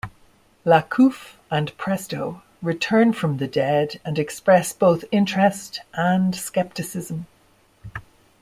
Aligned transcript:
Lacouf 0.65 1.33
and 1.51 1.77
Presto 1.77 2.41
return 2.63 3.13
from 3.13 3.37
the 3.37 3.45
dead 3.47 3.99
and 4.03 4.17
express 4.17 4.73
both 4.73 5.05
interest 5.11 5.81
and 5.93 6.35
scepticism. 6.35 7.27